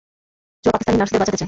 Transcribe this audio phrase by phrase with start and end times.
[0.63, 1.39] জোয়া পাকিস্তানি নার্সদের বাঁচাতে চায়।